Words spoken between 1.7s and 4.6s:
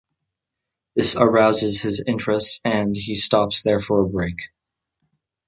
his interest and he stops there for a break.